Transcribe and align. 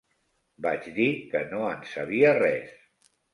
Vaig 0.65 0.87
dir 0.95 1.09
que 1.33 1.41
no 1.51 1.61
en 1.75 1.85
sabia 1.91 2.33
res. 2.41 2.75